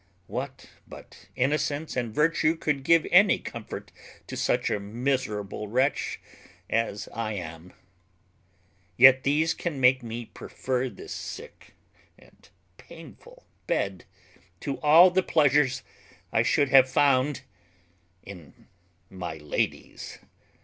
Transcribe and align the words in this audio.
What 0.25 0.65
but 0.87 1.27
innocence 1.35 1.95
and 1.95 2.11
virtue 2.11 2.55
could 2.55 2.83
give 2.83 3.05
any 3.11 3.37
comfort 3.37 3.91
to 4.25 4.35
such 4.35 4.71
a 4.71 4.79
miserable 4.79 5.67
wretch 5.67 6.19
as 6.71 7.07
I 7.13 7.33
am? 7.33 7.71
Yet 8.97 9.21
these 9.21 9.53
can 9.53 9.79
make 9.79 10.01
me 10.01 10.25
prefer 10.25 10.89
this 10.89 11.13
sick 11.13 11.75
and 12.17 12.49
painful 12.77 13.45
bed 13.67 14.05
to 14.61 14.79
all 14.79 15.11
the 15.11 15.21
pleasures 15.21 15.83
I 16.33 16.41
should 16.41 16.69
have 16.69 16.89
found 16.89 17.41
in 18.23 18.65
my 19.07 19.35
lady's. 19.37 20.17